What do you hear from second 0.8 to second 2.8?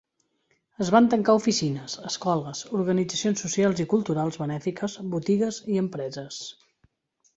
Es van tancar oficines, escoles,